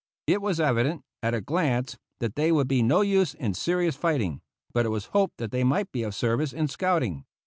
[0.25, 4.41] It was evident, at a glance, that they would be no use in serious fighting,
[4.73, 7.25] but it was hoped that they might be of service in scouting.